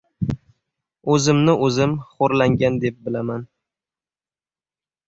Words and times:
O‘zimni 1.17 1.55
o‘zim 1.67 1.93
xo‘rlangan 2.15 2.81
deb 2.87 2.99
bilaman. 3.07 3.47